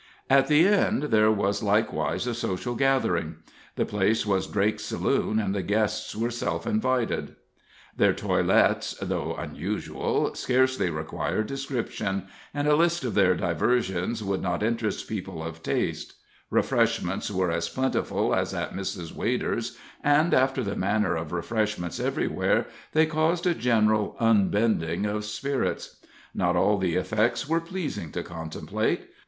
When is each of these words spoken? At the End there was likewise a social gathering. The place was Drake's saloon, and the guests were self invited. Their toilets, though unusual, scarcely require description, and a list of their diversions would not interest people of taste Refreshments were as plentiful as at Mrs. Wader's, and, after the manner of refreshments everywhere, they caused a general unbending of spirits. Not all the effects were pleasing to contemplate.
At 0.31 0.47
the 0.47 0.67
End 0.67 1.03
there 1.13 1.29
was 1.31 1.61
likewise 1.61 2.25
a 2.25 2.33
social 2.33 2.73
gathering. 2.73 3.35
The 3.75 3.85
place 3.85 4.25
was 4.25 4.47
Drake's 4.47 4.83
saloon, 4.83 5.37
and 5.37 5.53
the 5.53 5.61
guests 5.61 6.15
were 6.15 6.31
self 6.31 6.65
invited. 6.65 7.35
Their 7.95 8.11
toilets, 8.11 8.95
though 8.99 9.35
unusual, 9.35 10.33
scarcely 10.33 10.89
require 10.89 11.43
description, 11.43 12.25
and 12.51 12.67
a 12.67 12.75
list 12.75 13.03
of 13.03 13.13
their 13.13 13.35
diversions 13.35 14.23
would 14.23 14.41
not 14.41 14.63
interest 14.63 15.07
people 15.07 15.43
of 15.43 15.61
taste 15.61 16.15
Refreshments 16.49 17.29
were 17.29 17.51
as 17.51 17.69
plentiful 17.69 18.33
as 18.33 18.55
at 18.55 18.73
Mrs. 18.73 19.13
Wader's, 19.13 19.77
and, 20.03 20.33
after 20.33 20.63
the 20.63 20.75
manner 20.75 21.15
of 21.15 21.31
refreshments 21.31 21.99
everywhere, 21.99 22.65
they 22.93 23.05
caused 23.05 23.45
a 23.45 23.53
general 23.53 24.15
unbending 24.19 25.05
of 25.05 25.25
spirits. 25.25 25.97
Not 26.33 26.55
all 26.55 26.79
the 26.79 26.95
effects 26.95 27.47
were 27.47 27.61
pleasing 27.61 28.11
to 28.13 28.23
contemplate. 28.23 29.07